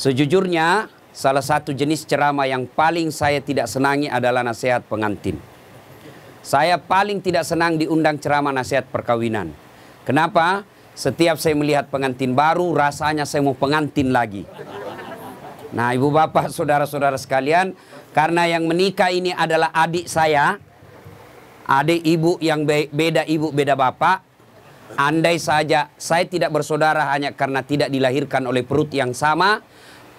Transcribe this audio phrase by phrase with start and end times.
[0.00, 5.36] Sejujurnya, salah satu jenis ceramah yang paling saya tidak senangi adalah nasihat pengantin.
[6.40, 9.52] Saya paling tidak senang diundang ceramah nasihat perkawinan.
[10.08, 10.64] Kenapa?
[10.96, 14.48] Setiap saya melihat pengantin baru, rasanya saya mau pengantin lagi.
[15.76, 17.76] Nah, ibu bapak, saudara-saudara sekalian,
[18.16, 20.56] karena yang menikah ini adalah adik saya,
[21.68, 24.24] adik ibu yang beda ibu, beda bapak,
[24.96, 29.60] andai saja saya tidak bersaudara hanya karena tidak dilahirkan oleh perut yang sama,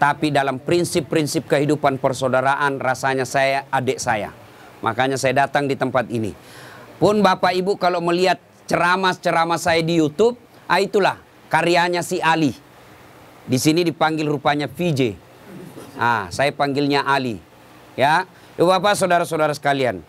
[0.02, 4.34] tapi dalam prinsip-prinsip kehidupan persaudaraan rasanya saya adik saya.
[4.82, 6.34] Makanya saya datang di tempat ini.
[6.98, 11.22] Pun Bapak Ibu kalau melihat ceramah-ceramah saya di YouTube, ah itulah
[11.54, 12.58] karyanya si Ali.
[13.46, 15.14] Di sini dipanggil rupanya VJ.
[16.02, 17.38] Ah, saya panggilnya Ali.
[17.94, 18.26] Ya,
[18.58, 20.02] Ibu Bapak, saudara-saudara sekalian.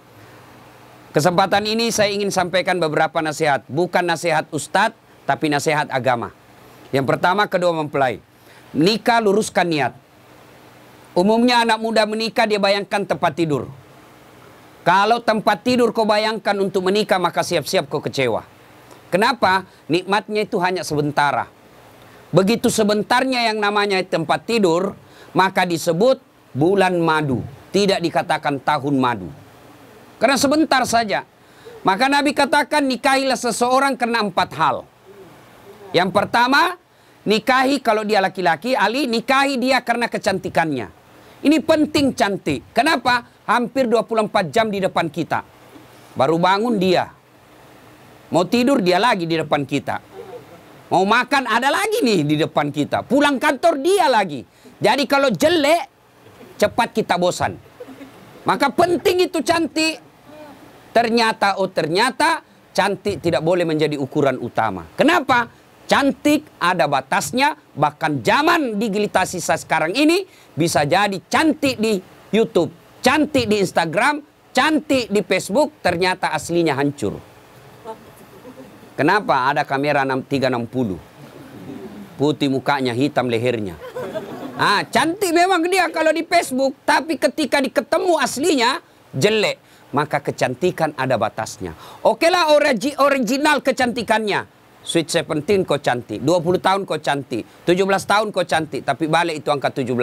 [1.12, 4.96] Kesempatan ini saya ingin sampaikan beberapa nasihat, bukan nasihat ustadz,
[5.28, 6.32] tapi nasihat agama.
[6.96, 8.31] Yang pertama, kedua mempelai.
[8.72, 9.92] Nikah luruskan niat.
[11.12, 13.68] Umumnya anak muda menikah dia bayangkan tempat tidur.
[14.82, 18.42] Kalau tempat tidur kau bayangkan untuk menikah maka siap-siap kau kecewa.
[19.12, 19.68] Kenapa?
[19.92, 21.46] Nikmatnya itu hanya sementara.
[22.32, 24.96] Begitu sebentarnya yang namanya tempat tidur,
[25.36, 26.16] maka disebut
[26.56, 27.44] bulan madu.
[27.76, 29.28] Tidak dikatakan tahun madu.
[30.16, 31.28] Karena sebentar saja.
[31.84, 34.76] Maka Nabi katakan nikahilah seseorang karena empat hal.
[35.92, 36.80] Yang pertama,
[37.22, 40.90] Nikahi kalau dia laki-laki, Ali nikahi dia karena kecantikannya.
[41.42, 42.74] Ini penting cantik.
[42.74, 43.26] Kenapa?
[43.46, 45.42] Hampir 24 jam di depan kita.
[46.14, 47.10] Baru bangun dia.
[48.30, 50.02] Mau tidur dia lagi di depan kita.
[50.90, 53.06] Mau makan ada lagi nih di depan kita.
[53.06, 54.42] Pulang kantor dia lagi.
[54.82, 55.88] Jadi kalau jelek,
[56.58, 57.54] cepat kita bosan.
[58.42, 60.02] Maka penting itu cantik.
[60.92, 62.44] Ternyata, oh ternyata
[62.76, 64.84] cantik tidak boleh menjadi ukuran utama.
[64.98, 65.61] Kenapa?
[65.86, 72.00] Cantik, ada batasnya, bahkan zaman digitalisasi sekarang ini bisa jadi cantik di
[72.32, 72.72] YouTube,
[73.04, 77.20] cantik di Instagram, cantik di Facebook, ternyata aslinya hancur.
[78.92, 81.00] Kenapa ada kamera 360?
[82.20, 83.80] Putih mukanya, hitam lehernya.
[84.52, 88.84] Ah, cantik memang dia kalau di Facebook, tapi ketika diketemu aslinya
[89.16, 89.58] jelek.
[89.92, 91.76] Maka kecantikan ada batasnya.
[92.00, 92.56] Okelah
[92.96, 94.48] original kecantikannya
[94.82, 99.48] Sweet 17 kau cantik, 20 tahun kau cantik, 17 tahun kau cantik, tapi balik itu
[99.54, 99.94] angka 17.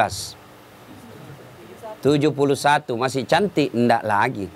[2.00, 4.48] 71 masih cantik, enggak lagi.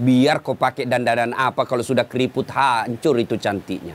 [0.00, 3.92] Biar kau pakai dandanan apa kalau sudah keriput hancur itu cantiknya.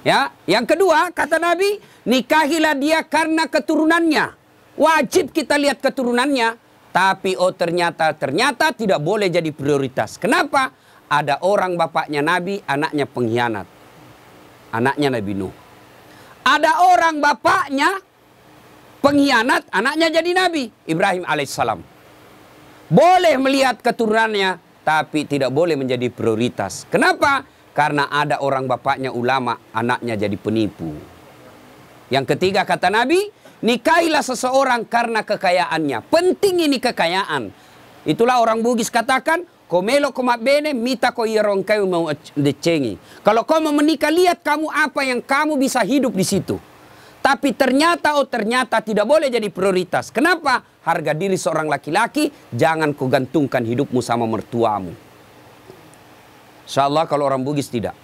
[0.00, 1.76] Ya, yang kedua kata Nabi,
[2.08, 4.32] nikahilah dia karena keturunannya.
[4.80, 6.56] Wajib kita lihat keturunannya,
[6.88, 10.16] tapi oh ternyata ternyata tidak boleh jadi prioritas.
[10.16, 10.72] Kenapa?
[11.04, 13.75] Ada orang bapaknya Nabi, anaknya pengkhianat
[14.76, 15.54] anaknya Nabi Nuh.
[16.46, 17.90] Ada orang bapaknya
[19.02, 21.82] pengkhianat, anaknya jadi nabi, Ibrahim alaihissalam.
[22.86, 26.86] Boleh melihat keturunannya, tapi tidak boleh menjadi prioritas.
[26.86, 27.42] Kenapa?
[27.74, 30.94] Karena ada orang bapaknya ulama, anaknya jadi penipu.
[32.06, 33.26] Yang ketiga kata Nabi,
[33.66, 36.06] nikahilah seseorang karena kekayaannya.
[36.06, 37.50] Penting ini kekayaan.
[38.06, 42.06] Itulah orang Bugis katakan, Komelo koma bene mita ko irong kayu mau
[42.38, 42.94] decengi.
[43.26, 46.54] Kalau kau mau menikah lihat kamu apa yang kamu bisa hidup di situ.
[47.18, 50.14] Tapi ternyata oh ternyata tidak boleh jadi prioritas.
[50.14, 50.62] Kenapa?
[50.86, 54.94] Harga diri seorang laki-laki jangan kau gantungkan hidupmu sama mertuamu.
[56.62, 57.98] Insya Allah kalau orang Bugis tidak.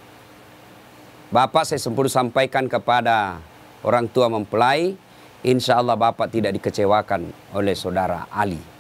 [1.30, 3.38] Bapak saya sempurna sampaikan kepada
[3.86, 4.98] orang tua mempelai.
[5.46, 8.71] Insya Allah Bapak tidak dikecewakan oleh saudara Ali.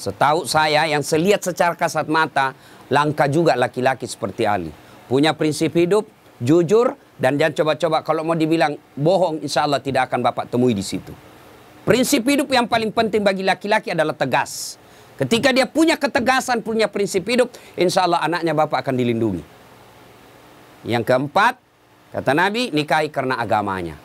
[0.00, 2.56] Setahu saya yang selihat secara kasat mata,
[2.88, 4.72] langka juga laki-laki seperti Ali.
[5.04, 6.08] Punya prinsip hidup,
[6.40, 10.80] jujur, dan jangan coba-coba kalau mau dibilang bohong, insya Allah tidak akan Bapak temui di
[10.80, 11.12] situ.
[11.84, 14.80] Prinsip hidup yang paling penting bagi laki-laki adalah tegas.
[15.20, 19.44] Ketika dia punya ketegasan, punya prinsip hidup, insya Allah anaknya Bapak akan dilindungi.
[20.88, 21.60] Yang keempat,
[22.16, 24.00] kata Nabi, nikahi karena agamanya.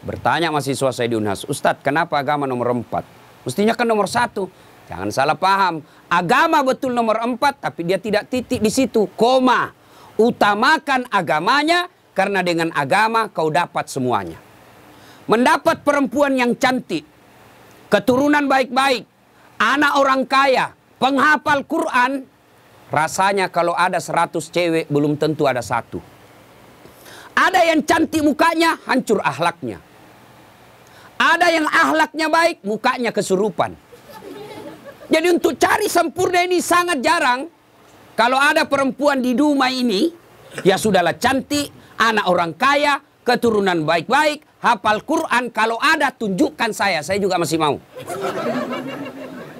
[0.00, 3.04] Bertanya mahasiswa saya di Unhas, Ustadz kenapa agama nomor empat?
[3.44, 4.48] Mestinya kan nomor satu.
[4.84, 5.80] Jangan salah paham.
[6.12, 9.08] Agama betul nomor empat, tapi dia tidak titik di situ.
[9.16, 9.72] Koma.
[10.14, 14.38] Utamakan agamanya, karena dengan agama kau dapat semuanya.
[15.26, 17.02] Mendapat perempuan yang cantik,
[17.90, 19.02] keturunan baik-baik,
[19.58, 20.70] anak orang kaya,
[21.02, 22.28] penghafal Quran,
[22.94, 25.98] rasanya kalau ada seratus cewek belum tentu ada satu.
[27.34, 29.82] Ada yang cantik mukanya, hancur ahlaknya.
[31.18, 33.74] Ada yang ahlaknya baik, mukanya kesurupan.
[35.08, 37.48] Jadi untuk cari sempurna ini sangat jarang.
[38.14, 40.08] Kalau ada perempuan di rumah ini,
[40.62, 41.68] ya sudahlah cantik,
[41.98, 47.76] anak orang kaya, keturunan baik-baik, hafal Quran kalau ada tunjukkan saya, saya juga masih mau.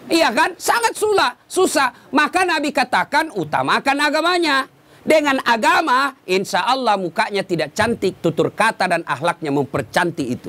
[0.06, 0.54] Iya kan?
[0.60, 1.32] Sangat susah.
[1.48, 1.88] susah.
[2.12, 4.68] Maka Nabi katakan utamakan agamanya.
[5.04, 10.48] Dengan agama, insya Allah mukanya tidak cantik, tutur kata dan ahlaknya mempercantik itu.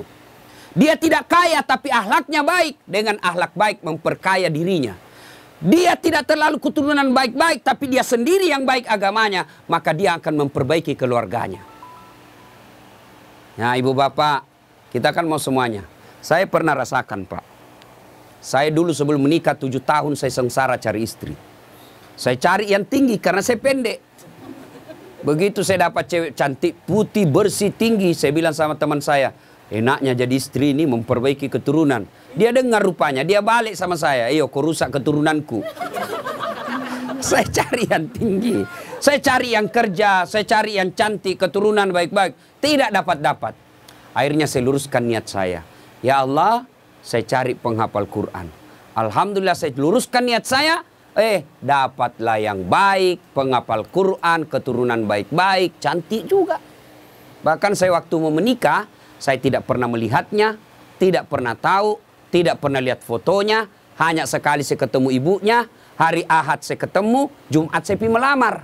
[0.76, 2.76] Dia tidak kaya tapi ahlaknya baik.
[2.84, 5.00] Dengan ahlak baik memperkaya dirinya.
[5.64, 9.48] Dia tidak terlalu keturunan baik-baik tapi dia sendiri yang baik agamanya.
[9.72, 11.64] Maka dia akan memperbaiki keluarganya.
[13.56, 14.44] Nah ibu bapak,
[14.92, 15.88] kita kan mau semuanya.
[16.20, 17.44] Saya pernah rasakan pak.
[18.44, 21.34] Saya dulu sebelum menikah tujuh tahun saya sengsara cari istri.
[22.20, 24.04] Saya cari yang tinggi karena saya pendek.
[25.26, 29.34] Begitu saya dapat cewek cantik, putih, bersih, tinggi, saya bilang sama teman saya,
[29.72, 32.06] enaknya jadi istri ini memperbaiki keturunan.
[32.36, 35.64] Dia dengar rupanya, dia balik sama saya, iyo kau rusak keturunanku.
[37.30, 38.62] saya cari yang tinggi,
[39.02, 42.62] saya cari yang kerja, saya cari yang cantik, keturunan baik-baik.
[42.62, 43.54] Tidak dapat-dapat.
[44.16, 45.62] Akhirnya saya luruskan niat saya.
[46.04, 46.68] Ya Allah,
[47.02, 48.48] saya cari penghafal Quran.
[48.96, 50.84] Alhamdulillah saya luruskan niat saya,
[51.16, 56.60] Eh, dapatlah yang baik, penghafal Quran, keturunan baik-baik, cantik juga.
[57.40, 58.84] Bahkan saya waktu mau menikah,
[59.22, 60.60] saya tidak pernah melihatnya,
[61.02, 62.00] tidak pernah tahu,
[62.32, 63.68] tidak pernah lihat fotonya,
[64.00, 68.56] hanya sekali saya ketemu ibunya, hari Ahad saya ketemu, Jumat saya pergi melamar.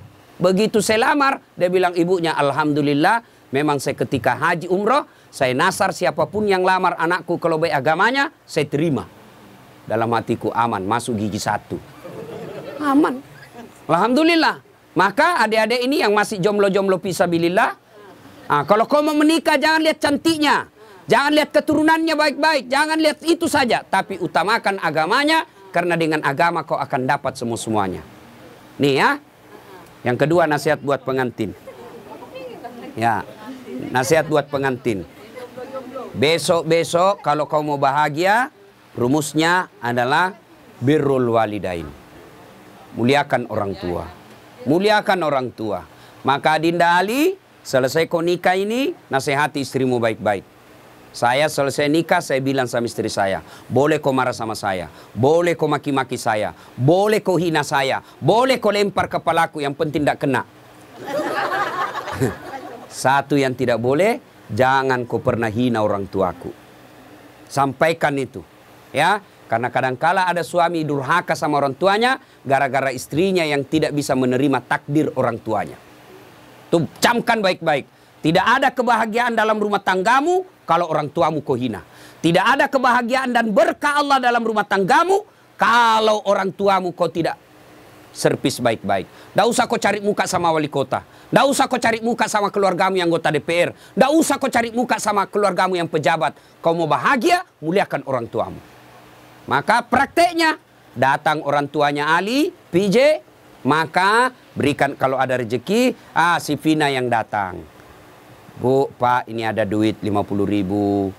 [0.41, 3.21] Begitu saya lamar, dia bilang ibunya, Alhamdulillah,
[3.53, 8.33] memang saya ketika haji umroh, saya nasar siapa pun yang lamar anakku kalau baik agamanya,
[8.43, 9.05] saya terima.
[9.85, 12.01] Dalam hatiku aman, masuk gigi satu
[12.81, 13.21] aman.
[13.85, 14.65] Alhamdulillah.
[14.91, 17.79] Maka adik-adik ini yang masih jomblo-jomblo pisabilillah.
[18.51, 20.67] Nah, kalau kau mau menikah jangan lihat cantiknya.
[21.07, 22.67] Jangan lihat keturunannya baik-baik.
[22.67, 23.79] Jangan lihat itu saja.
[23.87, 25.47] Tapi utamakan agamanya.
[25.71, 28.03] Karena dengan agama kau akan dapat semua-semuanya.
[28.75, 29.23] Nih ya.
[30.03, 31.55] Yang kedua nasihat buat pengantin.
[32.99, 33.23] Ya.
[33.95, 35.07] Nasihat buat pengantin.
[36.11, 38.51] Besok-besok kalau kau mau bahagia.
[38.91, 40.35] Rumusnya adalah
[40.83, 42.01] birrul walidain
[42.95, 44.05] muliakan orang tua.
[44.67, 45.79] Muliakan orang tua.
[46.21, 50.43] Maka Dinda Ali, selesai kau nikah ini, nasihati istrimu baik-baik.
[51.11, 55.67] Saya selesai nikah, saya bilang sama istri saya, boleh kau marah sama saya, boleh kau
[55.67, 60.47] maki-maki saya, boleh kau hina saya, boleh kau lempar kepalaku, yang penting tidak kena.
[62.87, 66.55] Satu yang tidak boleh, jangan kau pernah hina orang tuaku.
[67.51, 68.39] Sampaikan itu.
[68.95, 69.19] Ya,
[69.51, 75.11] karena kadangkala ada suami durhaka sama orang tuanya gara-gara istrinya yang tidak bisa menerima takdir
[75.19, 75.90] orang tuanya.
[76.71, 77.85] Tuh camkan baik-baik.
[78.23, 81.83] Tidak ada kebahagiaan dalam rumah tanggamu kalau orang tuamu kau hina.
[82.23, 85.27] Tidak ada kebahagiaan dan berkah Allah dalam rumah tanggamu
[85.59, 87.35] kalau orang tuamu kau tidak
[88.15, 89.07] servis baik-baik.
[89.07, 91.03] Tidak usah kau cari muka sama wali kota.
[91.03, 93.73] Tidak usah kau cari muka sama keluargamu yang anggota DPR.
[93.73, 96.37] Tidak usah kau cari muka sama keluargamu yang pejabat.
[96.63, 98.59] Kau mau bahagia, muliakan orang tuamu.
[99.49, 100.61] Maka prakteknya
[100.93, 103.25] datang orang tuanya Ali, PJ,
[103.61, 107.61] maka berikan kalau ada rezeki, ah si Vina yang datang.
[108.61, 111.09] Bu, Pak, ini ada duit 50 ribu.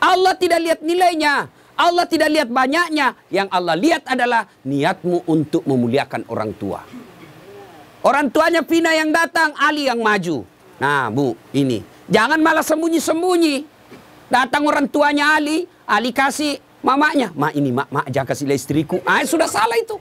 [0.00, 1.48] Allah tidak lihat nilainya.
[1.76, 3.12] Allah tidak lihat banyaknya.
[3.28, 6.80] Yang Allah lihat adalah niatmu untuk memuliakan orang tua.
[8.00, 10.48] Orang tuanya Vina yang datang, Ali yang maju.
[10.80, 11.84] Nah, Bu, ini.
[12.08, 13.66] Jangan malah sembunyi-sembunyi.
[14.32, 19.02] Datang orang tuanya Ali, Ali kasih mamanya, mak ini mak, mak jangan kasih istriku.
[19.02, 19.98] Ah, sudah salah itu.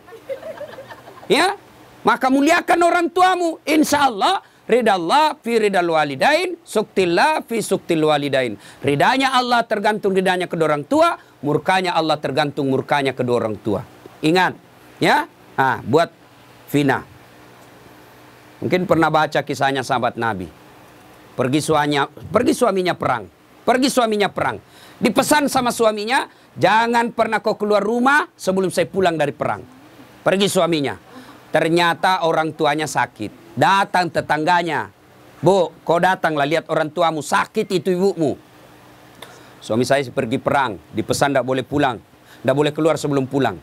[1.25, 1.57] Ya,
[2.05, 3.57] maka muliakan orang tuamu.
[3.65, 8.55] Insya Allah ridallah fi ridal walidain, suktillah fi suktil walidain.
[8.85, 13.81] Ridanya Allah tergantung ridanya kedua orang tua, murkanya Allah tergantung murkanya kedua orang tua.
[14.21, 14.53] Ingat,
[15.01, 15.25] ya.
[15.57, 16.13] Ah, buat
[16.69, 17.01] Vina.
[18.61, 20.47] Mungkin pernah baca kisahnya sahabat Nabi.
[21.35, 23.27] Pergi suaminya, pergi suaminya perang.
[23.65, 24.61] Pergi suaminya perang.
[24.95, 29.59] Dipesan sama suaminya, Jangan pernah kau keluar rumah sebelum saya pulang dari perang.
[30.23, 30.95] Pergi suaminya.
[31.55, 33.55] Ternyata orang tuanya sakit.
[33.55, 34.91] Datang tetangganya.
[35.39, 38.35] Bu, kau datanglah lihat orang tuamu sakit itu ibumu.
[39.63, 41.95] Suami saya pergi perang, dipesan tidak boleh pulang.
[42.43, 43.55] Tidak boleh keluar sebelum pulang.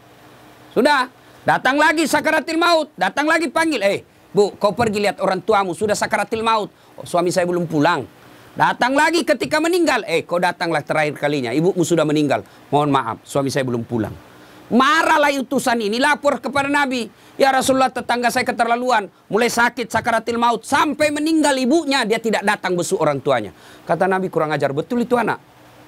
[0.73, 1.13] Sudah,
[1.45, 2.89] datang lagi sakaratil maut.
[2.97, 4.01] Datang lagi panggil, eh
[4.33, 6.73] bu kau pergi lihat orang tuamu sudah sakaratil maut.
[6.97, 8.09] Oh, suami saya belum pulang.
[8.57, 10.01] Datang lagi ketika meninggal.
[10.09, 11.53] Eh, kau datanglah terakhir kalinya.
[11.53, 12.41] Ibumu sudah meninggal.
[12.73, 14.32] Mohon maaf, suami saya belum pulang.
[14.73, 17.05] Marahlah utusan ini lapor kepada Nabi.
[17.37, 19.05] Ya Rasulullah tetangga saya keterlaluan.
[19.29, 20.65] Mulai sakit sakaratil maut.
[20.65, 22.09] Sampai meninggal ibunya.
[22.09, 23.53] Dia tidak datang besuk orang tuanya.
[23.85, 24.73] Kata Nabi kurang ajar.
[24.73, 25.37] Betul itu anak.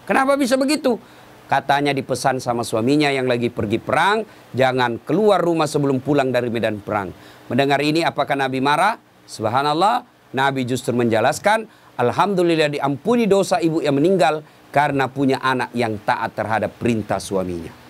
[0.04, 1.00] Kenapa bisa begitu?
[1.48, 4.20] Katanya dipesan sama suaminya yang lagi pergi perang.
[4.52, 7.08] Jangan keluar rumah sebelum pulang dari medan perang.
[7.48, 9.00] Mendengar ini apakah Nabi marah?
[9.24, 10.04] Subhanallah.
[10.36, 11.64] Nabi justru menjelaskan
[11.96, 17.83] Alhamdulillah diampuni dosa ibu yang meninggal karena punya anak yang taat terhadap perintah suaminya.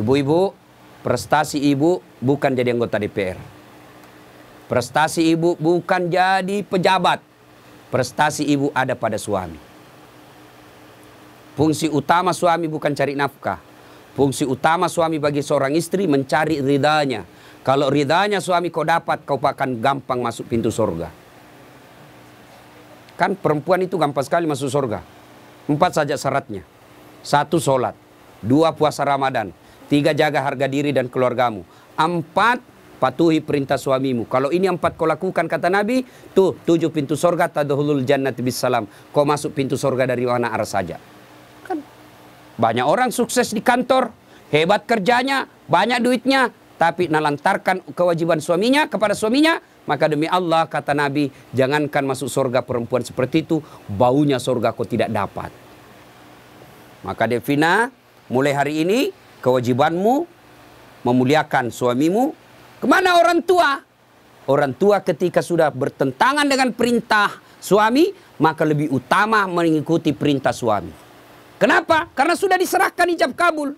[0.00, 0.56] Ibu-ibu,
[1.04, 3.36] prestasi ibu bukan jadi anggota DPR.
[4.64, 7.20] Prestasi ibu bukan jadi pejabat.
[7.92, 9.60] Prestasi ibu ada pada suami.
[11.52, 13.60] Fungsi utama suami bukan cari nafkah.
[14.16, 17.28] Fungsi utama suami bagi seorang istri mencari ridhanya.
[17.60, 21.12] Kalau ridhanya suami kau dapat, kau akan gampang masuk pintu surga.
[23.20, 25.04] Kan perempuan itu gampang sekali masuk surga.
[25.68, 26.64] Empat saja syaratnya.
[27.20, 27.92] Satu sholat.
[28.40, 29.52] Dua puasa Ramadan.
[29.90, 31.66] Tiga jaga harga diri dan keluargamu.
[31.98, 32.62] Empat
[33.02, 34.28] patuhi perintah suamimu.
[34.30, 38.86] Kalau ini empat kau lakukan kata Nabi, tuh tujuh pintu surga tadahulul jannat salam.
[39.10, 41.00] Kau masuk pintu surga dari mana arah saja.
[41.66, 41.82] Kan
[42.54, 44.14] banyak orang sukses di kantor,
[44.54, 49.58] hebat kerjanya, banyak duitnya, tapi nalantarkan kewajiban suaminya kepada suaminya,
[49.90, 53.58] maka demi Allah kata Nabi, jangankan masuk surga perempuan seperti itu,
[53.90, 55.50] baunya surga kau tidak dapat.
[57.00, 57.88] Maka Devina,
[58.28, 59.08] mulai hari ini
[59.40, 60.28] kewajibanmu
[61.04, 62.36] memuliakan suamimu.
[62.80, 63.80] Ke mana orang tua?
[64.48, 70.92] Orang tua ketika sudah bertentangan dengan perintah suami, maka lebih utama mengikuti perintah suami.
[71.60, 72.08] Kenapa?
[72.16, 73.76] Karena sudah diserahkan ijab kabul.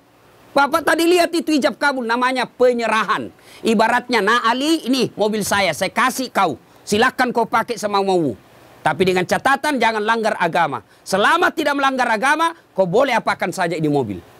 [0.52, 3.32] Bapak tadi lihat itu ijab kabul namanya penyerahan.
[3.66, 6.60] Ibaratnya, nah Ali ini mobil saya, saya kasih kau.
[6.86, 8.38] Silakan kau pakai sama mau.
[8.82, 10.82] Tapi dengan catatan jangan langgar agama.
[11.02, 14.31] Selama tidak melanggar agama, kau boleh apakan saja di mobil.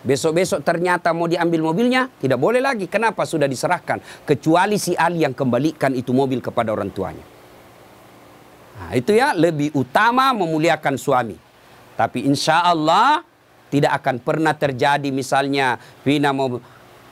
[0.00, 2.88] Besok-besok ternyata mau diambil mobilnya, tidak boleh lagi.
[2.88, 3.28] Kenapa?
[3.28, 4.00] Sudah diserahkan.
[4.24, 7.24] Kecuali si Ali yang kembalikan itu mobil kepada orang tuanya.
[8.80, 11.36] Nah, itu ya, lebih utama memuliakan suami.
[12.00, 13.20] Tapi insya Allah
[13.68, 16.58] tidak akan pernah terjadi misalnya Vina mau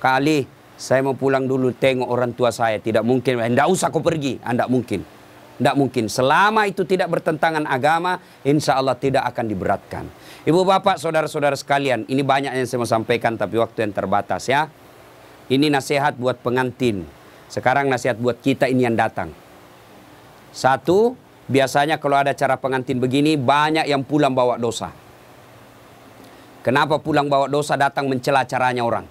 [0.01, 2.79] kali saya mau pulang dulu tengok orang tua saya.
[2.79, 3.43] Tidak mungkin.
[3.43, 4.39] Tidak usah kau pergi.
[4.39, 5.18] Tidak mungkin.
[5.59, 6.07] Tidak mungkin.
[6.07, 10.05] Selama itu tidak bertentangan agama, insya Allah tidak akan diberatkan.
[10.47, 14.71] Ibu bapak, saudara-saudara sekalian, ini banyak yang saya mau sampaikan tapi waktu yang terbatas ya.
[15.51, 17.03] Ini nasihat buat pengantin.
[17.51, 19.35] Sekarang nasihat buat kita ini yang datang.
[20.55, 21.19] Satu,
[21.51, 24.95] biasanya kalau ada cara pengantin begini, banyak yang pulang bawa dosa.
[26.63, 29.07] Kenapa pulang bawa dosa datang mencela caranya orang?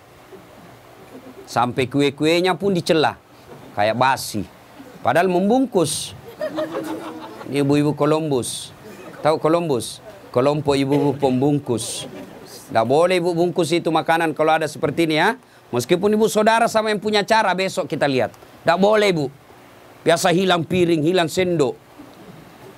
[1.44, 3.18] Sampai kue-kuenya pun dicela.
[3.74, 4.44] Kayak basi.
[5.06, 6.17] Padahal membungkus.
[7.50, 8.70] Ini ibu-ibu Columbus.
[9.26, 10.00] Tahu Columbus?
[10.30, 12.06] Kelompok ibu-ibu pembungkus.
[12.68, 15.40] Tidak boleh ibu bungkus itu makanan kalau ada seperti ini ya.
[15.72, 18.36] Meskipun ibu saudara sama yang punya cara besok kita lihat.
[18.36, 19.26] Tidak boleh ibu.
[20.04, 21.76] Biasa hilang piring, hilang sendok.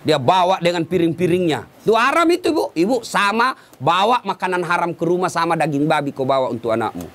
[0.06, 1.66] Dia bawa dengan piring-piringnya.
[1.84, 2.70] Itu haram itu ibu.
[2.78, 7.10] Ibu sama bawa makanan haram ke rumah sama daging babi kau bawa untuk anakmu.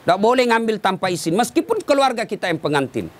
[0.00, 1.36] Tidak boleh ngambil tanpa izin.
[1.36, 3.12] Meskipun keluarga kita yang pengantin.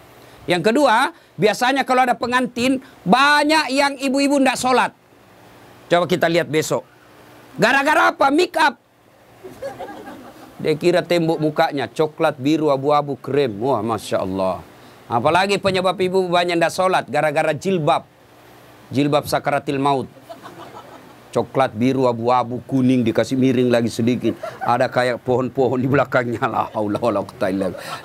[0.49, 4.92] Yang kedua, biasanya kalau ada pengantin, banyak yang ibu-ibu tidak sholat.
[5.88, 6.85] Coba kita lihat besok.
[7.56, 8.28] Gara-gara apa?
[8.28, 8.76] Make up.
[10.61, 13.56] Dia kira tembok mukanya coklat, biru, abu-abu, krem.
[13.64, 14.61] Wah, Masya Allah.
[15.09, 17.04] Apalagi penyebab ibu banyak tidak sholat.
[17.09, 18.04] Gara-gara jilbab
[18.92, 20.11] jilbab sakaratil maut.
[21.31, 24.35] Coklat biru abu-abu kuning dikasih miring lagi sedikit.
[24.59, 26.43] Ada kayak pohon-pohon di belakangnya.
[26.51, 27.23] La haula wala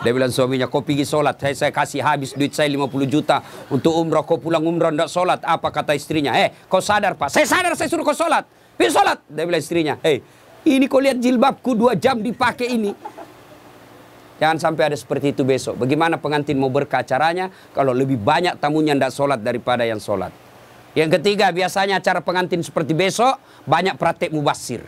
[0.05, 1.41] Dia bilang suaminya, kau pergi sholat.
[1.41, 3.41] Saya, saya kasih habis duit saya 50 juta
[3.73, 4.21] untuk umrah.
[4.21, 5.41] Kau pulang umrah tidak sholat.
[5.41, 6.37] Apa kata istrinya?
[6.37, 7.33] Eh, kau sadar pak?
[7.33, 8.45] Saya sadar saya suruh kau sholat.
[8.77, 9.17] Pergi sholat.
[9.25, 10.21] Dia bilang istrinya, eh,
[10.69, 12.93] ini kau lihat jilbabku dua jam dipakai ini.
[14.35, 15.79] Jangan sampai ada seperti itu besok.
[15.79, 20.44] Bagaimana pengantin mau berkah caranya kalau lebih banyak tamunya tidak sholat daripada yang sholat.
[20.95, 23.35] Yang ketiga, biasanya acara pengantin seperti besok
[23.67, 24.79] banyak praktek mubasir.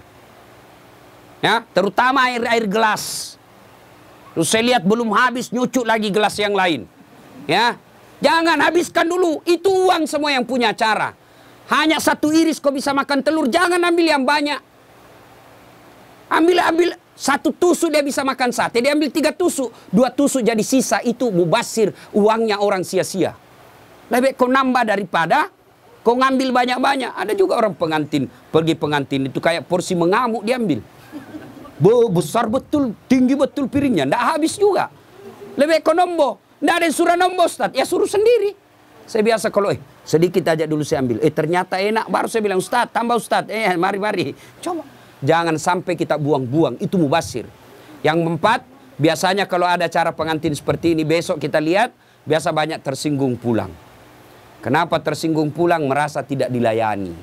[1.43, 3.35] Ya, terutama air-air gelas.
[4.31, 6.87] Terus saya lihat belum habis nyucuk lagi gelas yang lain.
[7.45, 7.75] Ya,
[8.23, 9.43] jangan habiskan dulu.
[9.43, 11.11] Itu uang semua yang punya acara.
[11.67, 14.63] Hanya satu iris kau bisa makan telur, jangan ambil yang banyak.
[16.31, 20.63] Ambil ambil satu tusuk dia bisa makan sate, dia ambil tiga tusuk, dua tusuk jadi
[20.63, 23.35] sisa itu mubasir uangnya orang sia-sia.
[24.07, 25.51] Lebih kau nambah daripada
[26.07, 27.11] Kau ngambil banyak-banyak.
[27.19, 28.31] Ada juga orang pengantin.
[28.47, 30.79] Pergi pengantin itu kayak porsi mengamuk diambil.
[31.75, 34.07] Be besar betul, tinggi betul piringnya.
[34.07, 34.87] Tidak habis juga.
[35.59, 36.39] Lebih ekonombo.
[36.63, 37.75] Tidak ada suruh nombo Ustaz.
[37.75, 38.55] Ya suruh sendiri.
[39.03, 41.19] Saya biasa kalau eh sedikit aja dulu saya ambil.
[41.19, 42.07] Eh ternyata enak.
[42.07, 43.43] Baru saya bilang Ustaz tambah Ustaz.
[43.51, 44.31] Eh mari-mari.
[44.63, 44.87] Coba.
[45.19, 46.79] Jangan sampai kita buang-buang.
[46.79, 47.51] Itu mubasir.
[47.99, 48.63] Yang keempat,
[48.95, 51.91] biasanya kalau ada cara pengantin seperti ini besok kita lihat.
[52.23, 53.87] Biasa banyak tersinggung pulang.
[54.57, 57.13] Kenapa tersinggung pulang merasa tidak dilayani?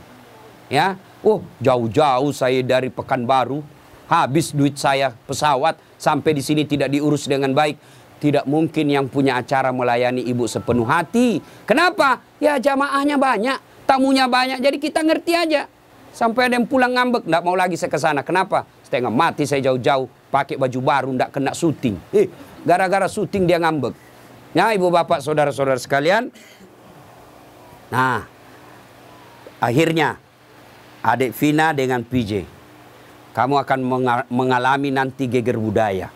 [0.70, 3.60] Ya, oh jauh-jauh saya dari Pekanbaru,
[4.06, 7.76] habis duit saya pesawat sampai di sini tidak diurus dengan baik.
[8.22, 11.44] Tidak mungkin yang punya acara melayani ibu sepenuh hati.
[11.68, 12.24] Kenapa?
[12.40, 15.68] Ya jamaahnya banyak, tamunya banyak, jadi kita ngerti aja.
[16.14, 18.22] Sampai ada yang pulang ngambek, tidak mau lagi saya ke sana.
[18.22, 18.64] Kenapa?
[18.86, 21.98] Setengah mati saya jauh-jauh, pakai baju baru, tidak kena syuting.
[22.14, 22.30] Eh,
[22.62, 23.92] gara-gara syuting dia ngambek.
[24.54, 26.30] Ya, ibu bapak, saudara-saudara sekalian.
[27.92, 28.24] Nah,
[29.60, 30.16] akhirnya
[31.04, 32.48] adik Vina dengan PJ,
[33.36, 33.80] kamu akan
[34.30, 36.08] mengalami nanti geger budaya.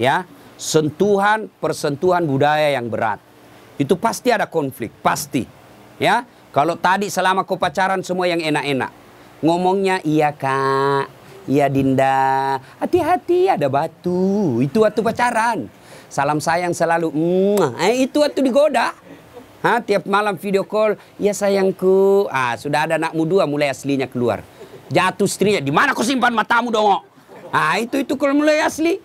[0.00, 0.26] Ya,
[0.58, 3.22] sentuhan persentuhan budaya yang berat.
[3.78, 5.46] Itu pasti ada konflik, pasti.
[5.98, 8.90] Ya, kalau tadi selama kau pacaran semua yang enak-enak.
[9.44, 11.10] Ngomongnya iya kak,
[11.50, 14.58] iya Dinda, hati-hati ada batu.
[14.62, 15.68] Itu waktu pacaran.
[16.08, 18.94] Salam sayang selalu, mm, eh, itu waktu digoda.
[19.64, 22.28] Ha, tiap malam video call, ya sayangku.
[22.28, 24.44] Ah, sudah ada anakmu dua mulai aslinya keluar.
[24.92, 27.00] Jatuh istrinya, di mana kau simpan matamu dong?
[27.48, 29.00] Ah, itu itu kalau mulai asli.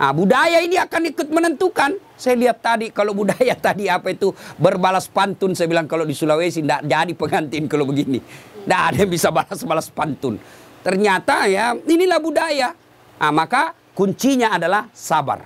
[0.00, 1.92] Ah, budaya ini akan ikut menentukan.
[2.16, 5.52] Saya lihat tadi kalau budaya tadi apa itu berbalas pantun.
[5.52, 8.24] Saya bilang kalau di Sulawesi tidak jadi pengantin kalau begini.
[8.64, 10.40] Tidak ada yang bisa balas-balas pantun.
[10.80, 12.72] Ternyata ya inilah budaya.
[13.20, 15.44] Nah, maka kuncinya adalah sabar.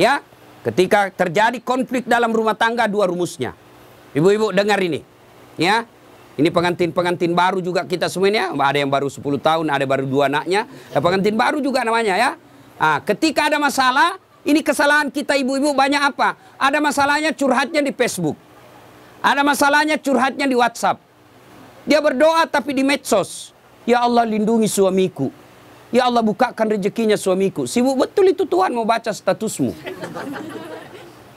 [0.00, 0.24] Ya,
[0.64, 3.52] ketika terjadi konflik dalam rumah tangga dua rumusnya.
[4.14, 5.02] Ibu-ibu dengar ini.
[5.58, 5.86] Ya,
[6.34, 8.50] ini pengantin-pengantin baru juga kita semuanya.
[8.50, 10.66] Ada yang baru 10 tahun, ada baru dua anaknya.
[10.90, 12.30] Ada pengantin baru juga namanya ya.
[12.74, 16.34] Nah, ketika ada masalah, ini kesalahan kita ibu-ibu banyak apa?
[16.58, 18.34] Ada masalahnya curhatnya di Facebook.
[19.22, 20.98] Ada masalahnya curhatnya di WhatsApp.
[21.86, 23.54] Dia berdoa tapi di medsos.
[23.86, 25.30] Ya Allah lindungi suamiku.
[25.94, 27.70] Ya Allah bukakan rezekinya suamiku.
[27.70, 29.70] Sibuk betul itu Tuhan mau baca statusmu.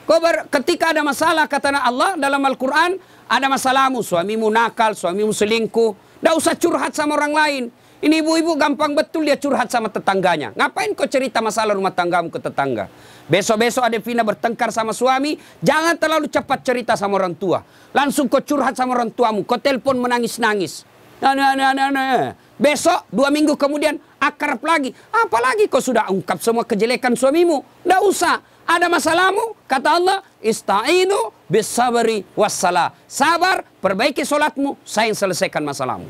[0.08, 2.96] Kau ber, ketika ada masalah kata Allah dalam Al-Quran
[3.28, 5.92] ada masalahmu suamimu nakal, suamimu selingkuh.
[6.24, 7.62] Tidak usah curhat sama orang lain.
[8.00, 10.56] Ini ibu-ibu gampang betul dia curhat sama tetangganya.
[10.56, 12.88] Ngapain kau cerita masalah rumah tanggamu ke tetangga?
[13.28, 17.60] Besok-besok ada Vina bertengkar sama suami, jangan terlalu cepat cerita sama orang tua.
[17.92, 20.88] Langsung kau curhat sama orang tuamu, kau telepon menangis-nangis.
[21.20, 22.32] Nah, nah, nah, nah, nah.
[22.56, 24.88] Besok, dua minggu kemudian, akrab lagi.
[25.12, 27.60] Apalagi kau sudah ungkap semua kejelekan suamimu.
[27.84, 28.40] Tidak usah.
[28.68, 32.92] Ada masalahmu, kata Allah, ista'inu bisabari wassalah.
[33.08, 36.04] Sabar, perbaiki solatmu, saya yang selesaikan masalahmu.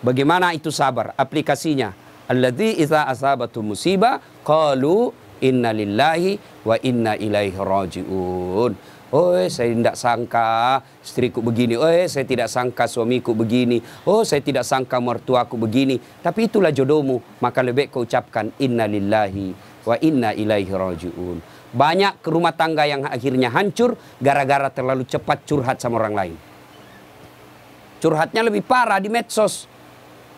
[0.00, 1.12] Bagaimana itu sabar?
[1.12, 1.92] Aplikasinya.
[2.24, 5.12] Alladzi idza asabatu musibah qalu
[5.44, 8.72] inna lillahi wa inna ilaihi rajiun.
[9.12, 11.76] Oh, saya tidak sangka istriku begini.
[11.76, 13.84] Oh, saya tidak sangka suamiku begini.
[14.08, 16.00] Oh, saya tidak sangka mertuaku begini.
[16.00, 17.20] Tapi itulah jodohmu.
[17.44, 21.38] Maka lebih kau ucapkan inna lillahi wa inna ilaihi rajiun.
[21.72, 26.34] Banyak rumah tangga yang akhirnya hancur gara-gara terlalu cepat curhat sama orang lain.
[28.02, 29.70] Curhatnya lebih parah di medsos.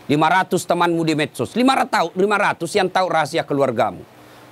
[0.05, 1.57] 500 temanmu di medsos.
[1.57, 4.05] 500 tahu, 500 yang tahu rahasia keluargamu.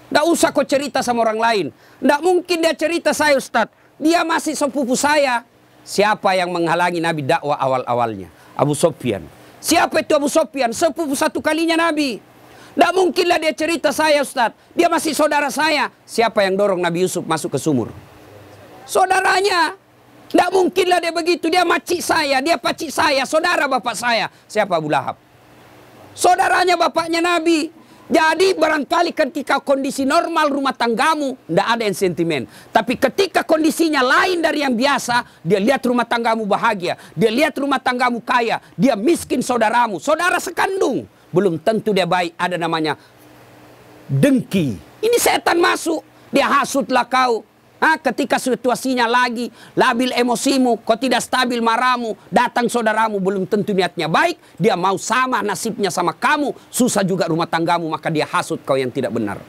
[0.09, 1.67] Tidak usah kau cerita sama orang lain.
[1.73, 3.69] Tidak mungkin dia cerita saya Ustaz.
[4.01, 5.45] Dia masih sepupu saya.
[5.85, 8.33] Siapa yang menghalangi Nabi dakwah awal-awalnya?
[8.57, 9.25] Abu Sofyan.
[9.63, 10.73] Siapa itu Abu Sofyan?
[10.73, 12.32] Sepupu satu kalinya Nabi.
[12.73, 14.57] Tidak mungkinlah dia cerita saya Ustaz.
[14.73, 15.93] Dia masih saudara saya.
[16.09, 17.93] Siapa yang dorong Nabi Yusuf masuk ke sumur?
[18.89, 19.77] Saudaranya.
[20.33, 21.53] Tidak mungkinlah dia begitu.
[21.53, 24.33] Dia macik saya, dia pacik saya, saudara bapak saya.
[24.49, 25.21] Siapa Abu Lahab?
[26.17, 27.69] Saudaranya bapaknya Nabi.
[28.13, 32.43] Jadi barangkali ketika kondisi normal rumah tanggamu tidak ada yang sentimen.
[32.69, 37.81] Tapi ketika kondisinya lain dari yang biasa, dia lihat rumah tanggamu bahagia, dia lihat rumah
[37.81, 42.37] tanggamu kaya, dia miskin saudaramu, saudara sekandung, belum tentu dia baik.
[42.39, 42.95] Ada namanya
[44.07, 44.79] dengki.
[45.03, 47.43] Ini setan masuk, dia hasutlah kau,
[47.83, 54.07] Ah, ketika situasinya lagi labil emosimu, kau tidak stabil maramu, datang saudaramu belum tentu niatnya
[54.07, 58.79] baik, dia mau sama nasibnya sama kamu, susah juga rumah tanggamu, maka dia hasut kau
[58.79, 59.43] yang tidak benar.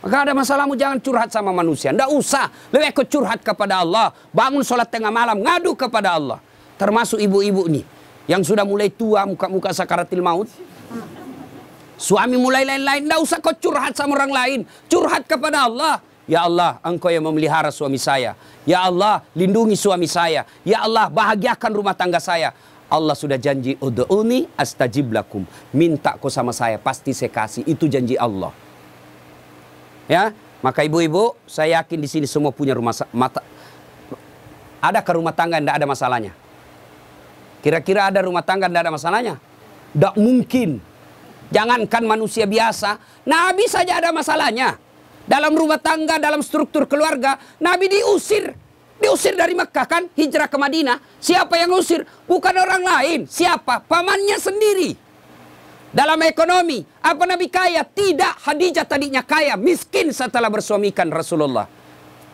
[0.00, 2.48] Maka ada masalahmu jangan curhat sama manusia, tidak usah.
[2.72, 6.40] Lebih kau curhat kepada Allah, bangun sholat tengah malam, ngadu kepada Allah.
[6.80, 7.84] Termasuk ibu-ibu nih,
[8.32, 10.48] yang sudah mulai tua muka-muka sakaratil maut.
[11.98, 15.98] Suami mulai lain-lain, tidak usah kau curhat sama orang lain, curhat kepada Allah.
[16.28, 18.36] Ya Allah, engkau yang memelihara suami saya.
[18.68, 20.44] Ya Allah, lindungi suami saya.
[20.62, 22.52] Ya Allah, bahagiakan rumah tangga saya.
[22.86, 25.48] Allah sudah janji, Udu'uni astajib lakum.
[25.72, 27.64] Minta kau sama saya, pasti saya kasih.
[27.64, 28.52] Itu janji Allah.
[30.04, 33.40] Ya, maka ibu-ibu, saya yakin di sini semua punya rumah mata.
[34.78, 36.32] Ada ke rumah tangga tidak ada masalahnya?
[37.64, 39.34] Kira-kira ada rumah tangga tidak ada masalahnya?
[39.92, 40.80] Tidak mungkin.
[41.48, 44.76] Jangankan manusia biasa, Nabi saja ada masalahnya
[45.28, 48.52] dalam rumah tangga, dalam struktur keluarga, Nabi diusir.
[48.98, 50.98] Diusir dari Mekah kan, hijrah ke Madinah.
[51.22, 52.02] Siapa yang usir?
[52.26, 53.20] Bukan orang lain.
[53.30, 53.86] Siapa?
[53.86, 54.90] Pamannya sendiri.
[55.88, 57.86] Dalam ekonomi, apa Nabi kaya?
[57.86, 61.64] Tidak, Hadijah tadinya kaya, miskin setelah bersuamikan Rasulullah.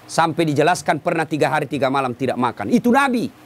[0.09, 2.73] Sampai dijelaskan pernah tiga hari tiga malam tidak makan.
[2.73, 3.44] Itu Nabi.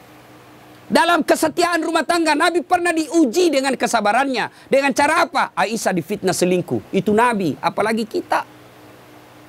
[0.88, 4.48] Dalam kesetiaan rumah tangga, Nabi pernah diuji dengan kesabarannya.
[4.72, 5.53] Dengan cara apa?
[5.53, 6.81] Aisyah difitnah selingkuh.
[6.88, 8.48] Itu Nabi, apalagi kita.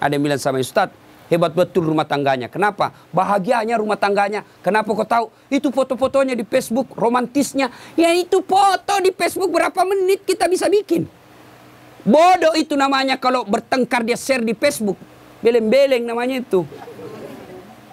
[0.04, 0.92] Ada yang bilang sama Ustaz,
[1.32, 2.52] hebat betul rumah tangganya.
[2.52, 2.92] Kenapa?
[3.16, 4.44] Bahagianya rumah tangganya.
[4.60, 5.26] Kenapa kau tahu?
[5.48, 7.72] Itu foto-fotonya di Facebook, romantisnya.
[7.96, 11.08] Ya itu foto di Facebook berapa menit kita bisa bikin.
[12.04, 15.00] Bodoh itu namanya kalau bertengkar dia share di Facebook.
[15.40, 16.68] Beleng-beleng namanya itu.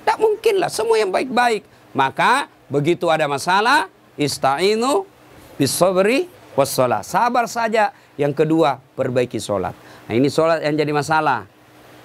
[0.03, 1.63] Tak mungkin lah, semua yang baik-baik.
[1.95, 3.87] Maka Begitu ada masalah,
[4.19, 5.07] ista'inu
[5.55, 6.27] bisabri
[6.59, 7.07] wassalah.
[7.07, 7.95] Sabar saja.
[8.17, 9.77] Yang kedua, perbaiki sholat.
[10.09, 11.45] Nah ini sholat yang jadi masalah.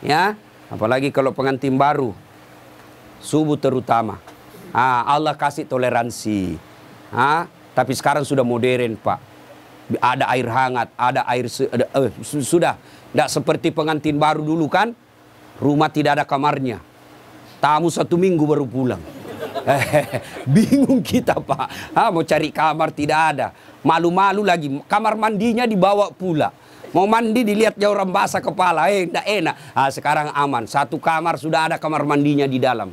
[0.04, 0.36] Ya,
[0.68, 2.12] apalagi kalau pengantin baru.
[3.24, 4.20] Subuh terutama.
[4.76, 6.60] Ah, Allah kasih toleransi.
[7.16, 9.20] Ah, tapi sekarang sudah modern, Pak.
[10.00, 12.76] Ada air hangat, ada air ada, eh, sudah
[13.12, 14.96] tidak seperti pengantin baru dulu kan.
[15.62, 16.82] Rumah tidak ada kamarnya.
[17.62, 19.21] Tamu satu minggu baru pulang.
[20.56, 21.94] Bingung kita pak.
[21.94, 23.48] Ha, mau cari kamar tidak ada.
[23.82, 24.68] Malu-malu lagi.
[24.90, 26.54] Kamar mandinya dibawa pula.
[26.92, 28.92] Mau mandi dilihat jauh basah kepala.
[28.92, 29.56] Eh, tidak enak.
[29.78, 30.68] Ha, sekarang aman.
[30.68, 32.92] Satu kamar sudah ada kamar mandinya di dalam.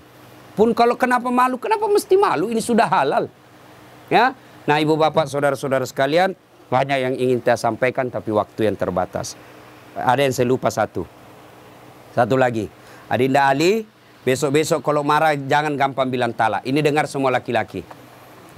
[0.54, 1.58] Pun kalau kenapa malu?
[1.58, 2.50] Kenapa mesti malu?
[2.50, 3.30] Ini sudah halal.
[4.10, 4.34] Ya.
[4.66, 6.34] Nah ibu bapak saudara-saudara sekalian.
[6.68, 9.38] Banyak yang ingin saya sampaikan tapi waktu yang terbatas.
[9.96, 11.08] Ada yang saya lupa satu.
[12.12, 12.68] Satu lagi.
[13.08, 13.88] Adinda Ali
[14.28, 16.60] Besok-besok kalau marah jangan gampang bilang talak.
[16.68, 17.80] Ini dengar semua laki-laki.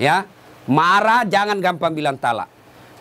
[0.03, 0.27] Ya,
[0.67, 2.51] marah jangan gampang bilang talak.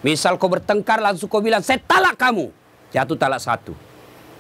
[0.06, 2.54] Misal kau bertengkar langsung kau bilang saya talak kamu.
[2.94, 3.74] Jatuh talak satu.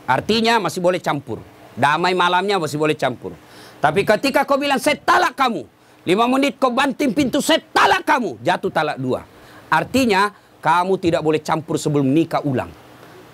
[0.05, 1.41] Artinya masih boleh campur.
[1.73, 3.33] Damai malamnya masih boleh campur.
[3.81, 5.65] Tapi ketika kau bilang saya talak kamu.
[6.05, 8.37] Lima menit kau banting pintu saya talak kamu.
[8.45, 9.25] Jatuh talak dua.
[9.73, 10.29] Artinya
[10.61, 12.69] kamu tidak boleh campur sebelum nikah ulang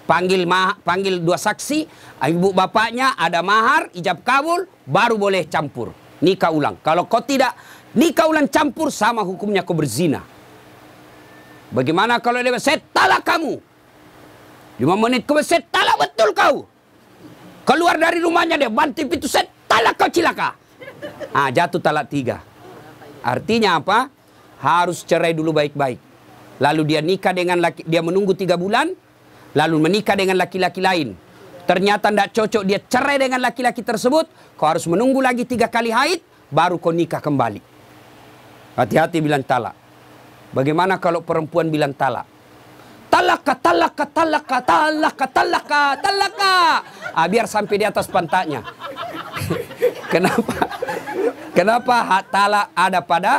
[0.06, 1.90] panggil ma panggil dua saksi,
[2.30, 5.92] ibu bapaknya ada mahar, ijab kabul, baru boleh campur.
[6.24, 6.80] Nikah ulang.
[6.80, 7.54] Kalau kau tidak
[7.92, 10.24] nikah ulang campur sama hukumnya kau berzina.
[11.74, 13.60] Bagaimana kalau dia saya talak kamu?
[14.80, 16.56] Lima menit kau saya talak betul kau.
[17.66, 20.56] Keluar dari rumahnya dia banting pintu saya talak kau cilaka.
[21.36, 22.40] Ah jatuh talak tiga.
[23.26, 24.08] Artinya apa?
[24.62, 26.00] Harus cerai dulu baik-baik.
[26.62, 28.96] Lalu dia nikah dengan laki, dia menunggu tiga bulan,
[29.56, 31.16] lalu menikah dengan laki-laki lain.
[31.66, 34.30] Ternyata tidak cocok dia cerai dengan laki-laki tersebut.
[34.54, 36.22] Kau harus menunggu lagi tiga kali haid,
[36.54, 37.64] baru kau nikah kembali.
[38.78, 39.74] Hati-hati bilang talak.
[40.54, 42.28] Bagaimana kalau perempuan bilang talak?
[43.10, 46.56] Talaka, talaka, talaka, talaka, talaka, talaka.
[47.16, 48.60] Ah, biar sampai di atas pantatnya.
[50.14, 50.68] Kenapa?
[51.56, 53.34] Kenapa hak talak ada pada